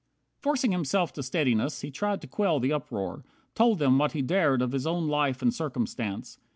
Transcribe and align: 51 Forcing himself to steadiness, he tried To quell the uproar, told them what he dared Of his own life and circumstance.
51 0.37 0.41
Forcing 0.41 0.71
himself 0.71 1.13
to 1.13 1.21
steadiness, 1.21 1.81
he 1.81 1.91
tried 1.91 2.21
To 2.21 2.27
quell 2.27 2.59
the 2.59 2.73
uproar, 2.73 3.23
told 3.53 3.77
them 3.77 3.99
what 3.99 4.13
he 4.13 4.23
dared 4.23 4.63
Of 4.63 4.71
his 4.71 4.87
own 4.87 5.07
life 5.07 5.43
and 5.43 5.53
circumstance. 5.53 6.39